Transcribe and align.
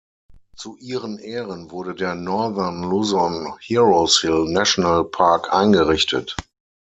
Zu 0.55 0.77
ihren 0.77 1.19
Ehren 1.19 1.69
wurde 1.69 1.93
der 1.93 2.15
Northern 2.15 2.81
Luzon 2.81 3.53
Heroes 3.59 4.21
Hill 4.21 4.45
National 4.45 5.03
Park 5.03 5.53
eingerichtet. 5.53 6.35